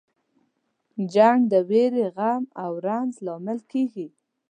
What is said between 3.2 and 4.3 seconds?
لامل کیږي.